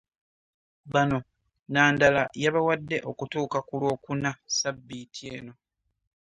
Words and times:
Bano 0.93 1.17
Nandala 1.73 2.21
yabawadde 2.43 2.97
okutuuka 3.09 3.57
ku 3.67 3.73
Lwokuna 3.81 4.29
Ssabbiiti 4.41 5.23
eno 5.35 5.53